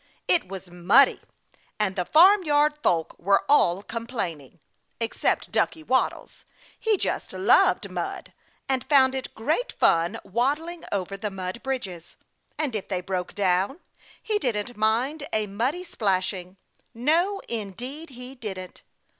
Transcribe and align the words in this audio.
It 0.27 0.47
was 0.49 0.71
muddy, 0.71 1.21
and 1.77 1.95
the 1.95 2.05
Farmyard 2.05 2.73
Folk 2.81 3.13
were 3.19 3.45
all 3.47 3.83
complaining, 3.83 4.57
except 4.99 5.51
Ducky 5.51 5.83
Waddles. 5.83 6.43
He 6.79 6.97
just 6.97 7.33
loved 7.33 7.87
mud, 7.91 8.33
and 8.67 8.83
found 8.89 9.13
it 9.13 9.35
great 9.35 9.71
fun 9.73 10.17
waddling 10.23 10.85
over 10.91 11.15
the 11.17 11.29
mud 11.29 11.61
bridges. 11.61 12.15
And 12.57 12.75
if 12.75 12.87
they 12.87 13.01
broke 13.01 13.35
down, 13.35 13.79
he 14.23 14.39
didn't 14.39 14.75
mind 14.75 15.27
a 15.31 15.45
muddy 15.45 15.83
splashing! 15.83 16.57
No, 16.95 17.39
indeed 17.47 18.09
he 18.09 18.33
didn't. 18.33 18.81